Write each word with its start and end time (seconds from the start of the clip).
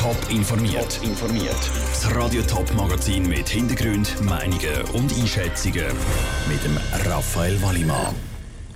Top 0.00 0.16
informiert. 0.30 0.98
informiert. 1.02 1.70
Das 1.90 2.16
Radio 2.16 2.40
Top 2.40 2.72
Magazin 2.72 3.28
mit 3.28 3.46
Hintergrund, 3.50 4.18
Meinungen 4.22 4.80
und 4.94 5.12
Einschätzungen 5.12 5.84
mit 6.48 6.64
dem 6.64 6.78
Raphael 7.04 7.60
Wallimann. 7.60 8.14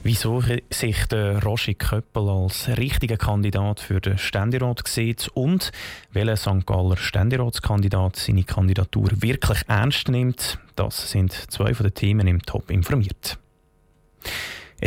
Wieso 0.03 0.43
sich 0.69 1.07
der 1.07 1.43
Roger 1.43 1.73
Köppel 1.73 2.29
als 2.29 2.69
richtiger 2.77 3.17
Kandidat 3.17 3.81
für 3.81 4.03
den 4.03 4.19
Ständerat 4.19 4.87
sieht 4.87 5.31
und 5.33 5.73
welcher 6.13 6.37
St. 6.37 6.67
Galler 6.67 6.99
Ständeratskandidat 6.99 8.17
seine 8.17 8.45
Kandidatur 8.45 9.09
wirklich 9.23 9.63
ernst 9.67 10.11
nimmt, 10.11 10.59
das 10.77 11.11
sind 11.11 11.33
zwei 11.33 11.73
von 11.73 11.85
den 11.85 11.95
Themen 11.95 12.27
im 12.27 12.43
Top 12.43 12.71
informiert. 12.71 13.39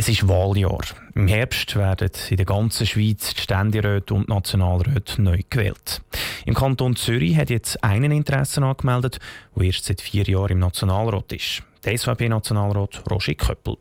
Es 0.00 0.08
ist 0.08 0.28
Wahljahr. 0.28 0.84
Im 1.16 1.26
Herbst 1.26 1.74
werden 1.74 2.12
in 2.30 2.36
der 2.36 2.46
ganzen 2.46 2.86
Schweiz 2.86 3.34
die 3.34 3.40
Ständeräte 3.40 4.14
und 4.14 4.28
Nationalräte 4.28 5.20
neu 5.20 5.40
gewählt. 5.50 6.02
Im 6.46 6.54
Kanton 6.54 6.94
Zürich 6.94 7.36
hat 7.36 7.50
jetzt 7.50 7.82
einen 7.82 8.12
Interesse 8.12 8.62
angemeldet, 8.62 9.18
der 9.56 9.64
erst 9.64 9.86
seit 9.86 10.00
vier 10.00 10.22
Jahren 10.22 10.52
im 10.52 10.58
Nationalrat 10.60 11.32
ist. 11.32 11.64
Der 11.84 11.98
SVP-Nationalrat 11.98 13.10
Roger 13.10 13.34
Köppel. 13.34 13.76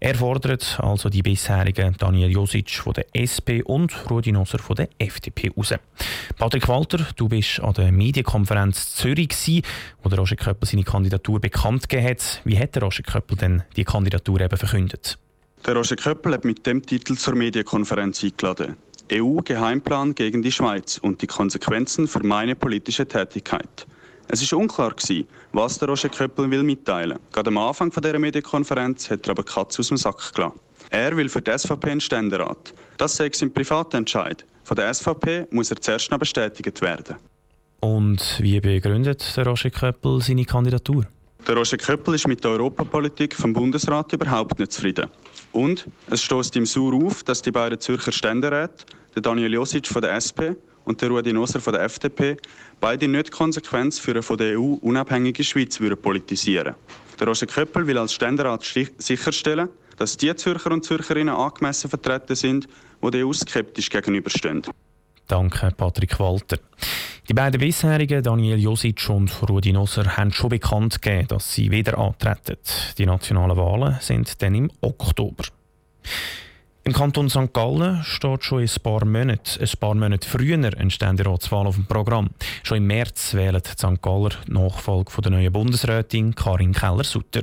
Er 0.00 0.14
fordert 0.14 0.80
also 0.80 1.10
die 1.10 1.20
bisherigen 1.20 1.94
Daniel 1.98 2.30
Josic 2.30 2.70
von 2.70 2.94
der 2.94 3.04
SP 3.12 3.60
und 3.62 3.92
Rudi 4.10 4.32
Nosser 4.32 4.60
von 4.60 4.76
der 4.76 4.88
FDP 4.98 5.50
raus. 5.54 5.74
Patrick 6.38 6.66
Walter, 6.66 7.06
du 7.16 7.28
bist 7.28 7.60
an 7.60 7.74
der 7.74 7.92
Medienkonferenz 7.92 8.94
Zürich, 8.94 9.28
gewesen, 9.28 9.60
wo 10.02 10.08
der 10.08 10.18
Roger 10.18 10.36
Köppel 10.36 10.66
seine 10.66 10.84
Kandidatur 10.84 11.40
bekannt 11.40 11.90
gegeben 11.90 12.08
hat. 12.08 12.40
Wie 12.44 12.58
hat 12.58 12.74
der 12.74 12.84
Roger 12.84 13.02
Köppel 13.02 13.36
denn 13.36 13.64
die 13.76 13.84
Kandidatur 13.84 14.40
eben 14.40 14.56
verkündet? 14.56 15.18
Der 15.68 15.76
Roger 15.76 15.96
Köppel 15.96 16.32
hat 16.32 16.46
mit 16.46 16.64
dem 16.64 16.80
Titel 16.80 17.14
zur 17.14 17.34
Medienkonferenz 17.34 18.24
eingeladen. 18.24 18.76
EU-Geheimplan 19.12 20.14
gegen 20.14 20.40
die 20.40 20.50
Schweiz 20.50 20.96
und 20.96 21.20
die 21.20 21.26
Konsequenzen 21.26 22.08
für 22.08 22.24
meine 22.24 22.56
politische 22.56 23.06
Tätigkeit. 23.06 23.86
Es 24.28 24.40
ist 24.40 24.54
unklar 24.54 24.94
gewesen, 24.94 25.28
was 25.52 25.78
der 25.78 25.88
Roger 25.88 26.08
Köppel 26.08 26.50
will 26.50 26.62
mitteilen. 26.62 27.18
Gerade 27.32 27.48
am 27.48 27.58
Anfang 27.58 27.92
von 27.92 28.02
dieser 28.02 28.18
Medienkonferenz 28.18 29.10
hat 29.10 29.26
er 29.26 29.32
aber 29.32 29.42
Katz 29.42 29.78
aus 29.78 29.88
dem 29.88 29.98
Sack 29.98 30.32
gelassen. 30.32 30.58
Er 30.88 31.14
will 31.14 31.28
für 31.28 31.42
die 31.42 31.50
SVP 31.50 31.90
einen 31.90 32.00
Ständerat. 32.00 32.72
Das 32.96 33.16
sei 33.16 33.28
sein 33.34 33.52
Privatentscheid. 33.52 34.46
Von 34.64 34.74
der 34.74 34.94
SVP 34.94 35.48
muss 35.50 35.70
er 35.70 35.82
zuerst 35.82 36.10
noch 36.10 36.18
bestätigt 36.18 36.80
werden. 36.80 37.16
Und 37.80 38.38
wie 38.40 38.58
begründet 38.58 39.36
der 39.36 39.46
Roger 39.46 39.68
Köppel 39.68 40.22
seine 40.22 40.46
Kandidatur? 40.46 41.04
Der 41.46 41.56
Roger 41.56 41.76
Köppel 41.78 42.14
ist 42.14 42.28
mit 42.28 42.44
der 42.44 42.50
Europapolitik 42.52 43.34
vom 43.34 43.52
Bundesrat 43.52 44.12
überhaupt 44.12 44.58
nicht 44.58 44.72
zufrieden. 44.72 45.08
Und 45.52 45.86
es 46.10 46.22
stößt 46.22 46.56
ihm 46.56 46.66
sauer 46.66 46.94
auf, 46.94 47.22
dass 47.22 47.42
die 47.42 47.50
beiden 47.50 47.80
Zürcher 47.80 48.12
Ständeräte, 48.12 48.84
der 49.14 49.22
Daniel 49.22 49.54
Josic 49.54 49.86
von 49.86 50.02
der 50.02 50.14
SP 50.20 50.52
und 50.84 51.00
der 51.00 51.08
Rudi 51.08 51.32
Nosser 51.32 51.60
von 51.60 51.72
der 51.72 51.82
FDP, 51.82 52.36
beide 52.80 53.08
nicht 53.08 53.30
konsequent 53.30 53.94
für 53.94 54.12
eine 54.12 54.22
von 54.22 54.36
der 54.36 54.58
EU 54.58 54.74
unabhängige 54.74 55.44
Schweiz 55.44 55.80
würden 55.80 56.00
politisieren. 56.00 56.74
Der 57.18 57.26
Roger 57.26 57.46
Köppel 57.46 57.86
will 57.86 57.98
als 57.98 58.12
Ständerat 58.12 58.64
sicherstellen, 58.98 59.68
dass 59.96 60.16
die 60.16 60.34
Zürcher 60.36 60.70
und 60.70 60.84
Zürcherinnen 60.84 61.34
angemessen 61.34 61.90
vertreten 61.90 62.36
sind, 62.36 62.68
die 63.02 63.10
der 63.10 63.26
EU 63.26 63.32
skeptisch 63.32 63.90
gegenüberstehen. 63.90 64.62
Danke, 65.26 65.70
Patrick 65.76 66.18
Walter. 66.18 66.58
Die 67.28 67.34
beiden 67.34 67.60
bisherigen, 67.60 68.22
Daniel 68.22 68.58
Josic 68.58 69.10
und 69.10 69.30
Rudi 69.46 69.70
Nosser, 69.70 70.16
haben 70.16 70.32
schon 70.32 70.48
bekannt 70.48 71.02
gegeben, 71.02 71.28
dass 71.28 71.52
sie 71.52 71.70
wieder 71.70 71.98
antreten. 71.98 72.56
Die 72.96 73.04
nationalen 73.04 73.54
Wahlen 73.54 73.98
sind 74.00 74.40
dann 74.40 74.54
im 74.54 74.70
Oktober. 74.80 75.44
Im 76.84 76.94
Kanton 76.94 77.28
St. 77.28 77.52
Gallen 77.52 78.02
steht 78.02 78.44
schon 78.44 78.62
ein 78.62 78.70
paar 78.82 79.04
Monate, 79.04 79.60
ein 79.60 79.68
paar 79.78 79.94
Monate 79.94 80.26
früher 80.26 80.54
eine 80.54 80.90
Ständeratswahl 80.90 81.66
auf 81.66 81.74
dem 81.74 81.84
Programm. 81.84 82.30
Schon 82.62 82.78
im 82.78 82.86
März 82.86 83.34
wählen 83.34 83.62
St. 83.62 84.00
Galler 84.00 84.30
die 84.46 84.52
Nachfolge 84.52 85.20
der 85.20 85.30
neuen 85.30 85.52
Bundesrätin 85.52 86.34
Karin 86.34 86.72
Keller-Sutter. 86.72 87.42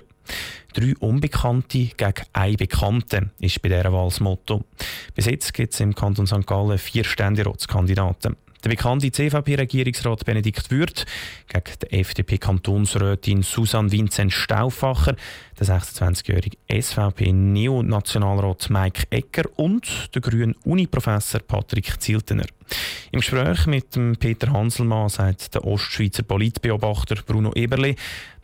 Drei 0.73 0.95
Unbekannte 0.97 1.89
gegen 1.95 2.25
ein 2.33 2.55
Bekannte 2.55 3.29
ist 3.39 3.61
bei 3.61 3.69
dieser 3.69 3.93
Wahl 3.93 4.09
das 4.09 4.19
Motto. 4.19 4.65
Bis 5.13 5.27
jetzt 5.27 5.53
gibt 5.53 5.75
es 5.75 5.79
im 5.79 5.93
Kanton 5.93 6.25
St. 6.25 6.47
Gallen 6.47 6.79
vier 6.79 7.03
Ständeratskandidaten. 7.03 8.35
Der 8.65 8.71
bekannte 8.71 9.11
CVP-Regierungsrat 9.11 10.25
Benedikt 10.25 10.71
Würth 10.71 11.05
gegen 11.49 11.63
die 11.83 11.99
FDP-Kantonsrätin 11.99 13.43
Susanne 13.43 13.91
Vincent 13.91 14.33
Stauffacher, 14.33 15.15
der 15.59 15.67
26-jährige 15.67 16.57
SVP-Neonationalrat 16.67 18.71
Mike 18.71 19.03
Ecker 19.11 19.43
und 19.57 20.09
der 20.15 20.23
grüne 20.23 20.55
Uni-Professor 20.63 21.41
Patrick 21.41 22.01
Ziltener. 22.01 22.47
Im 23.11 23.19
Gespräch 23.19 23.67
mit 23.67 23.95
dem 23.95 24.17
Peter 24.17 24.51
Hanselmann 24.51 25.09
sagt 25.09 25.53
der 25.53 25.63
Ostschweizer 25.63 26.23
Politbeobachter 26.23 27.17
Bruno 27.23 27.53
Eberle, 27.53 27.93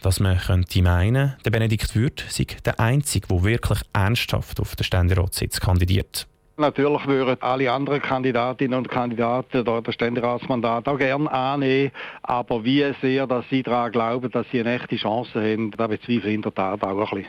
dass 0.03 0.19
man 0.19 0.37
könnte 0.37 0.83
meinen, 0.83 1.33
der 1.43 1.49
Benedikt 1.49 1.95
Würth 1.95 2.25
sei 2.29 2.45
der 2.63 2.79
Einzige, 2.79 3.27
der 3.27 3.43
wirklich 3.43 3.79
ernsthaft 3.91 4.59
auf 4.59 4.75
den 4.75 4.83
Ständeratssitz 4.83 5.59
kandidiert. 5.59 6.27
Natürlich 6.61 7.05
würden 7.07 7.41
alle 7.41 7.71
anderen 7.71 8.01
Kandidatinnen 8.01 8.77
und 8.77 8.89
Kandidaten 8.89 9.65
das 9.65 9.93
Ständeratsmandat 9.93 10.87
auch 10.87 10.97
gerne 10.97 11.31
annehmen, 11.31 11.91
aber 12.23 12.63
wie 12.63 12.85
sehr 13.01 13.27
dass 13.27 13.45
sie 13.49 13.63
daran 13.63 13.91
glauben, 13.91 14.31
dass 14.31 14.45
sie 14.51 14.59
eine 14.59 14.75
echte 14.75 14.95
Chance 14.95 15.41
haben, 15.41 15.71
da 15.71 15.87
bezweifle 15.87 16.29
ich 16.29 16.35
in 16.35 16.41
der 16.41 16.53
Tat 16.53 16.83
auch 16.83 16.89
ein 16.89 16.97
bisschen. 16.97 17.25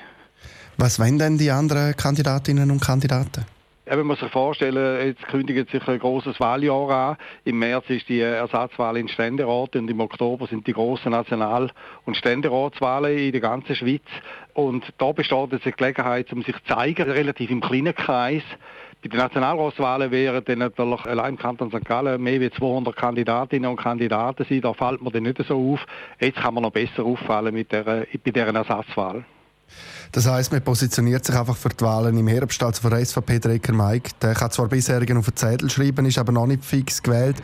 Was 0.76 0.98
wollen 0.98 1.18
denn 1.18 1.38
die 1.38 1.50
anderen 1.50 1.96
Kandidatinnen 1.96 2.70
und 2.70 2.80
Kandidaten? 2.80 3.44
Man 3.94 4.06
muss 4.06 4.20
sich 4.20 4.30
vorstellen, 4.30 5.06
jetzt 5.06 5.22
kündigt 5.28 5.68
sich 5.68 5.86
ein 5.86 5.98
großes 5.98 6.40
Wahljahr 6.40 6.88
an. 6.88 7.16
Im 7.44 7.58
März 7.58 7.90
ist 7.90 8.08
die 8.08 8.20
Ersatzwahl 8.20 8.96
in 8.96 9.06
Ständerat 9.06 9.76
und 9.76 9.90
im 9.90 10.00
Oktober 10.00 10.46
sind 10.46 10.66
die 10.66 10.72
großen 10.72 11.10
National- 11.10 11.70
und 12.06 12.16
Ständeratswahlen 12.16 13.18
in 13.18 13.32
der 13.32 13.42
ganzen 13.42 13.76
Schweiz. 13.76 14.00
Und 14.54 14.82
da 14.96 15.12
besteht 15.12 15.52
jetzt 15.52 15.66
eine 15.66 15.74
Gelegenheit, 15.74 16.32
um 16.32 16.42
sich 16.42 16.56
zu 16.56 16.74
zeigen, 16.74 17.10
relativ 17.10 17.50
im 17.50 17.60
kleinen 17.60 17.94
Kreis, 17.94 18.42
bei 19.02 19.08
den 19.08 19.18
Nationalratswahlen 19.18 20.10
wären 20.10 20.42
dann 20.42 20.60
natürlich 20.60 21.04
allein 21.04 21.34
im 21.34 21.38
Kanton 21.38 21.70
St. 21.70 21.84
Gallen 21.84 22.22
mehr 22.22 22.40
als 22.40 22.54
200 22.54 22.96
Kandidatinnen 22.96 23.68
und 23.68 23.76
Kandidaten 23.76 24.46
sein. 24.48 24.62
Da 24.62 24.72
fällt 24.72 25.02
man 25.02 25.12
dann 25.12 25.24
nicht 25.24 25.44
so 25.46 25.72
auf. 25.72 25.84
Jetzt 26.18 26.38
kann 26.38 26.54
man 26.54 26.62
noch 26.62 26.70
besser 26.70 27.04
auffallen 27.04 27.52
mit 27.52 27.72
der, 27.72 27.82
bei 27.82 28.06
dieser 28.24 28.54
Ersatzwahl. 28.54 29.24
Das 30.12 30.26
heisst, 30.26 30.52
man 30.52 30.60
positioniert 30.60 31.24
sich 31.24 31.34
einfach 31.34 31.56
für 31.56 31.70
die 31.70 31.80
Wahlen 31.80 32.18
im 32.18 32.28
Herbst. 32.28 32.62
Also 32.62 32.86
für 32.86 33.04
SVP 33.04 33.38
Drecker 33.38 33.72
Mike, 33.72 34.10
der 34.20 34.34
kann 34.34 34.50
zwar 34.50 34.68
bisherigen 34.68 35.16
auf 35.16 35.24
den 35.24 35.36
Zettel 35.36 35.70
schreiben, 35.70 36.04
ist 36.04 36.18
aber 36.18 36.32
noch 36.32 36.46
nicht 36.46 36.64
fix 36.64 37.02
gewählt. 37.02 37.36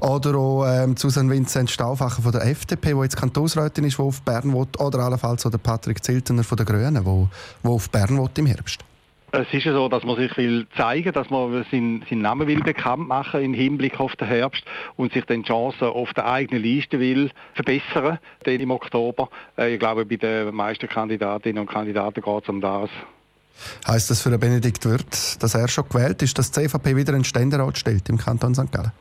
Oder 0.00 0.34
auch 0.34 0.64
ähm, 0.66 0.96
Susan 0.96 1.30
Vincent 1.30 1.70
Stauffacher 1.70 2.22
von 2.22 2.32
der 2.32 2.46
FDP, 2.46 2.94
die 2.94 3.00
jetzt 3.00 3.18
Kantonsrätin 3.18 3.84
ist, 3.84 3.98
die 3.98 4.02
auf 4.02 4.22
Bern 4.22 4.54
will. 4.54 4.66
Oder 4.78 5.00
allenfalls 5.00 5.44
auch 5.44 5.50
der 5.50 5.58
Patrick 5.58 6.02
Ziltener 6.02 6.44
von 6.44 6.56
den 6.56 6.64
Grünen, 6.64 7.04
der 7.04 7.28
auf 7.70 7.90
Bern 7.90 8.16
will 8.16 8.30
im 8.36 8.46
Herbst. 8.46 8.80
Es 9.36 9.52
ist 9.52 9.64
ja 9.64 9.72
so, 9.72 9.88
dass 9.88 10.04
man 10.04 10.14
sich 10.14 10.36
will 10.36 10.68
zeigen, 10.76 11.12
dass 11.12 11.28
man 11.28 11.64
seinen, 11.68 12.04
seinen 12.08 12.22
Namen 12.22 12.46
will 12.46 12.60
bekannt 12.60 13.08
machen 13.08 13.42
im 13.42 13.52
Hinblick 13.52 13.98
auf 13.98 14.14
den 14.14 14.28
Herbst 14.28 14.62
und 14.94 15.12
sich 15.12 15.24
dann 15.24 15.42
die 15.42 15.48
Chancen 15.48 15.88
auf 15.88 16.14
der 16.14 16.26
eigenen 16.26 16.62
Liste 16.62 17.00
will 17.00 17.32
verbessern, 17.54 18.20
dann 18.44 18.60
im 18.60 18.70
Oktober. 18.70 19.28
Äh, 19.58 19.74
ich 19.74 19.80
glaube, 19.80 20.06
bei 20.06 20.16
den 20.16 20.54
meisten 20.54 20.88
Kandidatinnen 20.88 21.60
und 21.60 21.68
Kandidaten 21.68 22.20
geht 22.20 22.42
es 22.44 22.48
um 22.48 22.60
das. 22.60 22.90
Heißt 23.88 24.08
das 24.08 24.22
für 24.22 24.30
den 24.30 24.38
Benedikt 24.38 24.84
Wirth, 24.84 25.42
dass 25.42 25.56
er 25.56 25.66
schon 25.66 25.88
gewählt 25.88 26.22
ist, 26.22 26.38
dass 26.38 26.52
die 26.52 26.68
CVP 26.68 26.94
wieder 26.94 27.12
einen 27.12 27.24
Ständerat 27.24 27.76
stellt 27.76 28.08
im 28.08 28.18
Kanton 28.18 28.54
St. 28.54 28.70
Gallen? 28.70 28.92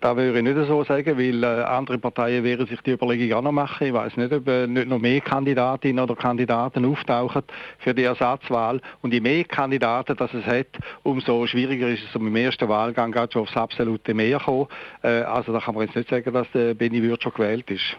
Das 0.00 0.16
würde 0.16 0.38
ich 0.38 0.42
nicht 0.42 0.66
so 0.66 0.82
sagen, 0.82 1.18
weil 1.18 1.44
äh, 1.44 1.62
andere 1.64 1.98
Parteien 1.98 2.42
werden 2.42 2.66
sich 2.66 2.80
die 2.80 2.92
Überlegung 2.92 3.36
auch 3.36 3.42
noch 3.42 3.52
machen. 3.52 3.88
Ich 3.88 3.92
weiß 3.92 4.16
nicht, 4.16 4.32
ob 4.32 4.48
äh, 4.48 4.66
nicht 4.66 4.88
noch 4.88 4.98
mehr 4.98 5.20
Kandidatinnen 5.20 6.02
oder 6.02 6.16
Kandidaten 6.16 6.86
auftauchen 6.86 7.42
für 7.78 7.92
die 7.92 8.04
Ersatzwahl. 8.04 8.80
Und 9.02 9.12
je 9.12 9.20
mehr 9.20 9.44
Kandidaten 9.44 10.16
das 10.16 10.32
es 10.32 10.46
hat, 10.46 10.68
umso 11.02 11.46
schwieriger 11.46 11.88
ist 11.88 12.02
es, 12.08 12.16
um 12.16 12.26
im 12.26 12.36
ersten 12.36 12.66
Wahlgang 12.66 13.12
gerade 13.12 13.30
schon 13.30 13.42
aufs 13.42 13.54
absolute 13.54 14.14
Mehr 14.14 14.38
zu 14.38 14.44
kommen. 14.46 14.66
Äh, 15.02 15.20
also 15.20 15.52
da 15.52 15.60
kann 15.60 15.74
man 15.74 15.84
jetzt 15.84 15.96
nicht 15.96 16.08
sagen, 16.08 16.32
dass 16.32 16.46
der 16.54 16.72
Benny 16.72 17.02
Würth 17.02 17.22
schon 17.22 17.34
gewählt 17.34 17.70
ist. 17.70 17.96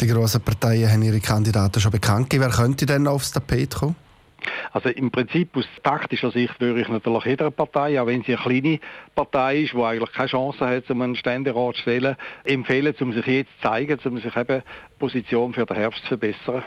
Die 0.00 0.06
grossen 0.06 0.42
Parteien 0.42 0.92
haben 0.92 1.02
ihre 1.02 1.18
Kandidaten 1.18 1.80
schon 1.80 1.90
bekannt. 1.90 2.28
Wer 2.30 2.50
könnte 2.50 2.86
denn 2.86 3.08
aufs 3.08 3.32
Tapet 3.32 3.74
kommen? 3.74 3.96
Also 4.72 4.90
im 4.90 5.10
Prinzip 5.10 5.56
aus 5.56 5.64
taktischer 5.82 6.30
Sicht 6.30 6.60
würde 6.60 6.80
ich 6.80 6.88
natürlich 6.88 7.24
jeder 7.24 7.50
Partei, 7.50 8.00
auch 8.00 8.06
wenn 8.06 8.22
sie 8.22 8.36
eine 8.36 8.42
kleine 8.42 8.80
Partei 9.14 9.62
ist, 9.62 9.72
die 9.72 9.82
eigentlich 9.82 10.12
keine 10.12 10.28
Chance 10.28 10.66
hat, 10.66 10.90
um 10.90 11.02
einen 11.02 11.16
Ständerat 11.16 11.76
zu 11.76 11.82
stellen, 11.82 12.16
empfehlen, 12.44 12.94
um 13.00 13.12
sich 13.12 13.26
jetzt 13.26 13.50
zu 13.60 13.68
zeigen, 13.68 13.98
um 14.04 14.18
sich 14.20 14.36
eben 14.36 14.62
Position 14.98 15.54
für 15.54 15.66
den 15.66 15.76
Herbst 15.76 16.02
zu 16.02 16.08
verbessern. 16.08 16.64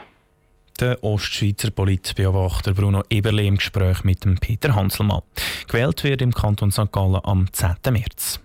Der 0.80 1.02
Ostschweizer 1.04 1.70
Politbeobachter 1.70 2.72
Bruno 2.72 3.02
Eberle 3.10 3.42
im 3.44 3.56
Gespräch 3.56 4.02
mit 4.02 4.24
dem 4.24 4.36
Peter 4.38 4.74
Hanselmann. 4.74 5.20
Gewählt 5.68 6.02
wird 6.04 6.22
im 6.22 6.32
Kanton 6.32 6.70
St. 6.72 6.90
Gallen 6.90 7.20
am 7.22 7.52
10. 7.52 7.74
März. 7.92 8.40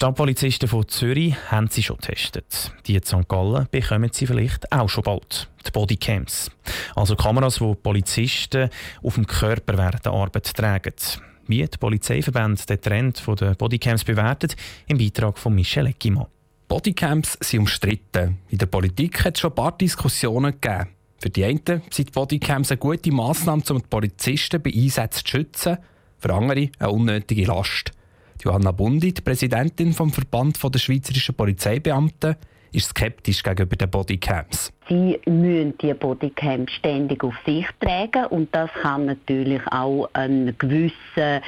Stadtpolizisten 0.00 0.66
von 0.66 0.88
Zürich 0.88 1.34
haben 1.50 1.68
sie 1.68 1.82
schon 1.82 1.98
getestet. 1.98 2.72
Die 2.86 2.94
in 2.94 3.02
St. 3.02 3.28
Gallen 3.28 3.68
bekommen 3.70 4.08
sie 4.10 4.26
vielleicht 4.26 4.72
auch 4.72 4.88
schon 4.88 5.02
bald. 5.02 5.50
Die 5.66 5.70
Bodycams. 5.70 6.50
Also 6.96 7.16
Kameras, 7.16 7.56
die 7.56 7.74
Polizisten 7.74 8.70
auf 9.02 9.16
dem 9.16 9.26
Körper 9.26 9.76
während 9.76 10.06
der 10.06 10.12
Arbeit 10.12 10.56
tragen. 10.56 10.94
Wie 11.48 11.62
die 11.62 11.76
Polizeiverbände 11.76 12.64
den 12.64 12.80
Trend 12.80 13.22
der 13.42 13.54
Bodycams 13.54 14.04
bewertet, 14.04 14.56
im 14.86 14.96
Beitrag 14.96 15.38
von 15.38 15.54
Michel 15.54 15.88
Eckimann. 15.88 16.28
Bodycams 16.66 17.36
sind 17.38 17.60
umstritten. 17.60 18.38
In 18.48 18.56
der 18.56 18.64
Politik 18.64 19.22
hat 19.26 19.34
es 19.34 19.42
schon 19.42 19.50
ein 19.50 19.54
paar 19.54 19.76
Diskussionen 19.76 20.58
gegeben. 20.58 20.88
Für 21.18 21.28
die 21.28 21.44
einen 21.44 21.82
sind 21.90 22.12
Bodycams 22.12 22.70
eine 22.70 22.78
gute 22.78 23.12
Massnahme, 23.12 23.62
um 23.68 23.82
die 23.82 23.86
Polizisten 23.86 24.62
bei 24.62 24.72
Einsätzen 24.74 25.26
zu 25.26 25.30
schützen, 25.30 25.76
für 26.18 26.32
andere 26.32 26.70
eine 26.78 26.90
unnötige 26.90 27.44
Last. 27.44 27.92
Johanna 28.42 28.72
Bundi, 28.72 29.12
die 29.12 29.20
Präsidentin 29.20 29.92
vom 29.92 30.10
Verband 30.10 30.58
der 30.62 30.78
Schweizerischen 30.78 31.34
Polizeibeamten, 31.34 32.36
ist 32.72 32.88
skeptisch 32.88 33.42
gegenüber 33.42 33.76
den 33.76 33.90
Bodycams. 33.90 34.72
Sie 34.88 35.18
müssen 35.26 35.76
die 35.78 35.94
Bodycams 35.94 36.70
ständig 36.72 37.22
auf 37.24 37.34
sich 37.44 37.66
tragen 37.80 38.26
und 38.26 38.54
das 38.54 38.70
kann 38.82 39.06
natürlich 39.06 39.60
auch 39.70 40.08
eine 40.12 40.52
gewisse 40.52 41.42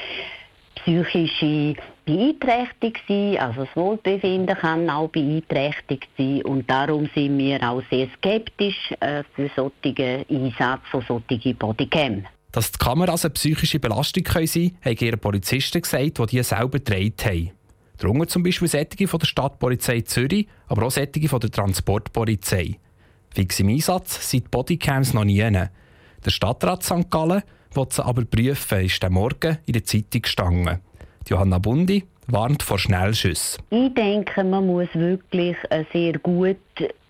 psychische 0.75 1.75
beeinträchtigt 2.05 3.03
sein, 3.07 3.39
also 3.39 3.65
das 3.65 3.77
Wohlbefinden 3.77 4.57
kann 4.57 4.91
auch 4.91 5.09
beeinträchtigt 5.09 6.09
sein 6.19 6.43
und 6.43 6.69
darum 6.69 7.09
sind 7.15 7.39
wir 7.39 7.63
auch 7.63 7.83
sehr 7.91 8.09
skeptisch 8.17 8.93
äh, 9.01 9.23
für 9.35 9.49
solche 9.55 10.27
Einsatz 10.29 10.81
von 10.91 11.03
solchen 11.03 11.57
Bodycams. 11.57 12.25
Dass 12.53 12.71
die 12.71 12.79
Kameras 12.79 13.25
eine 13.25 13.33
psychische 13.33 13.81
Belastung 13.81 14.25
sein 14.27 14.47
können, 14.47 14.77
haben 14.85 14.97
ihre 15.07 15.17
Polizisten 15.17 15.81
gesagt, 15.81 16.19
die 16.19 16.27
die 16.27 16.43
selber 16.43 16.79
gedreht 16.79 17.25
haben. 17.25 17.51
Darunter 17.99 18.29
zum 18.29 18.43
Beispiel 18.43 18.69
Sättige 18.69 19.09
von 19.09 19.21
der 19.21 19.27
Stadtpolizei 19.27 20.03
Zürich, 20.03 20.47
aber 20.67 20.87
auch 20.87 20.91
Sättige 20.91 21.29
von 21.29 21.41
der 21.41 21.51
Transportpolizei. 21.51 22.79
Fix 23.31 23.61
im 23.61 23.69
Einsatz 23.69 24.31
sind 24.31 24.51
Bodycams 24.51 25.15
noch 25.15 25.25
nie. 25.25 25.39
Der 25.39 25.71
Stadtrat 26.31 26.83
St. 26.83 27.11
Gallen 27.11 27.43
will 27.75 27.87
sie 27.89 28.05
aber 28.05 28.25
prüfen, 28.25 28.85
ist 28.85 29.03
am 29.05 29.15
Morgen 29.15 29.59
in 29.65 29.73
der 29.73 29.85
Zeitung 29.85 30.23
gestanden. 30.23 30.81
Johanna 31.29 31.59
Bundi 31.59 32.05
warnt 32.27 32.63
vor 32.63 32.79
Schnellschüssen. 32.79 33.63
Ich 33.71 33.95
denke, 33.95 34.45
man 34.45 34.67
muss 34.67 34.89
wirklich 34.95 35.57
sehr 35.93 36.19
gut 36.19 36.59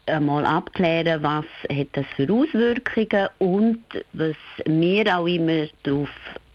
einmal 0.07 0.45
abklären, 0.45 1.23
was 1.23 1.45
hat 1.71 1.89
das 1.93 2.07
für 2.17 2.33
Auswirkungen 2.33 3.29
und 3.39 3.83
was 4.13 4.37
wir 4.67 5.17
auch 5.17 5.27
immer 5.27 5.67
darauf 5.83 6.09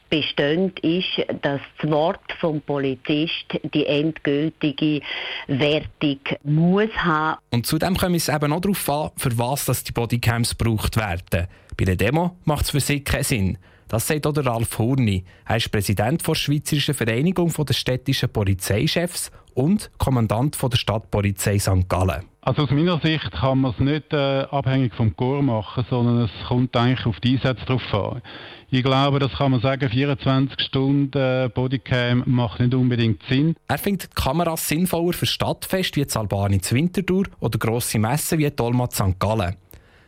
bestehen, 0.10 0.72
ist, 0.82 1.26
dass 1.42 1.62
das 1.82 1.92
Wort 1.92 2.22
vom 2.40 2.62
Polizist 2.62 3.46
die 3.74 3.86
endgültige 3.86 5.02
Wertung 5.48 6.20
muss 6.44 6.92
haben. 6.96 7.40
Und 7.52 7.66
zudem 7.66 7.98
kommt 7.98 8.16
es 8.16 8.30
eben 8.30 8.54
auch 8.54 8.62
darauf 8.62 8.90
an, 8.90 9.12
für 9.18 9.38
was 9.38 9.66
das 9.66 9.84
die 9.84 9.92
Bodycams 9.92 10.58
gebraucht 10.58 10.98
werden. 10.98 11.48
Bei 11.76 11.86
der 11.86 11.96
Demo 11.96 12.38
macht 12.46 12.66
es 12.66 12.72
für 12.72 12.80
sie 12.80 13.04
keinen 13.04 13.24
Sinn. 13.24 13.58
Das 13.88 14.08
sagt 14.08 14.28
auch 14.28 14.34
der 14.34 14.46
Ralf 14.46 14.78
Hurni. 14.80 15.24
Er 15.46 15.58
ist 15.58 15.72
Präsident 15.72 16.28
der 16.28 16.36
Schweizerischen 16.36 16.94
Vereinigung 16.94 17.54
der 17.54 17.74
städtischen 17.74 18.30
Polizeichefs 18.30 19.32
und 19.54 19.90
Kommandant 19.98 20.58
der 20.62 20.78
Stadtpolizei 20.78 21.58
St. 21.58 21.88
Gallen. 21.88 22.26
Also 22.48 22.62
aus 22.62 22.72
meiner 22.72 22.98
Sicht 23.02 23.30
kann 23.34 23.60
man 23.60 23.74
es 23.74 23.80
nicht 23.80 24.14
äh, 24.14 24.44
abhängig 24.50 24.94
vom 24.96 25.14
Chor 25.18 25.44
machen, 25.44 25.86
sondern 25.90 26.22
es 26.22 26.48
kommt 26.48 26.74
eigentlich 26.78 27.06
auf 27.06 27.20
die 27.20 27.34
Einsätze 27.34 27.66
drauf 27.66 27.94
an. 27.94 28.22
Ich 28.70 28.84
glaube, 28.84 29.20
das 29.20 29.34
kann 29.34 29.52
man 29.52 29.60
sagen, 29.60 29.90
24 29.90 30.58
Stunden 30.62 31.12
äh, 31.20 31.50
Bodycam 31.54 32.24
macht 32.26 32.62
nicht 32.62 32.74
unbedingt 32.74 33.22
Sinn. 33.28 33.54
Er 33.68 33.78
findet 33.78 34.12
die 34.12 34.16
Kameras 34.16 34.66
sinnvoller 34.66 35.12
für 35.12 35.26
Stadtfest 35.26 35.98
wie 35.98 36.06
das 36.06 36.16
Albani 36.16 36.62
zu 36.62 36.76
Winterthur 36.76 37.26
oder 37.42 37.60
grosse 37.60 38.00
Messen 38.00 38.40
wie 38.40 38.50
Dolmat 38.50 38.94
St. 38.94 39.20
Gallen. 39.20 39.58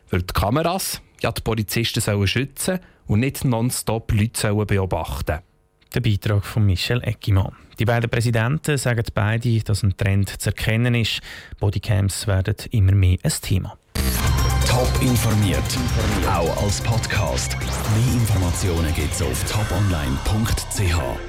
Für 0.05 0.19
die 0.19 0.33
Kameras, 0.33 1.01
ja 1.21 1.33
die 1.33 1.41
Polizisten 1.41 1.99
sollen 1.99 2.25
schützen 2.25 2.79
und 3.05 3.19
nicht 3.19 3.43
nonstop 3.43 4.13
Leute 4.13 4.55
beobachten 4.65 5.39
Der 5.93 6.01
Beitrag 6.01 6.45
von 6.45 6.65
Michel 6.65 7.01
Eckimann. 7.03 7.55
Die 7.79 7.85
beiden 7.85 8.09
Präsidenten 8.09 8.77
sagen 8.77 9.05
beide, 9.13 9.59
dass 9.61 9.83
ein 9.83 9.97
Trend 9.97 10.29
zu 10.29 10.49
erkennen 10.49 10.93
ist. 10.93 11.21
Bodycams 11.59 12.27
werden 12.27 12.55
immer 12.71 12.91
mehr 12.91 13.17
ein 13.23 13.33
Thema. 13.41 13.77
Top 14.67 15.01
informiert, 15.01 15.63
auch 16.27 16.63
als 16.63 16.81
Podcast. 16.81 17.57
Mehr 17.59 18.13
Informationen 18.21 18.93
gibt 18.93 19.13
es 19.13 19.21
auf 19.21 19.43
toponline.ch. 19.51 21.28